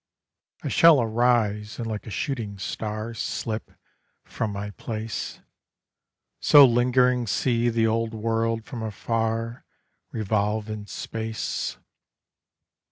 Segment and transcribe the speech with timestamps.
[0.63, 3.69] I shall arise, and like a shooting star Slip
[4.23, 5.41] from my place;
[6.39, 9.63] So lingering see the old world from afar
[10.11, 11.77] Revolve in space.